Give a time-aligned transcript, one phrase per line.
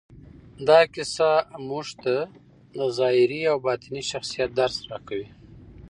[0.67, 1.31] دا کیسه
[1.69, 2.15] موږ ته
[2.77, 5.27] د ظاهري او باطني شخصیت درس راکوي.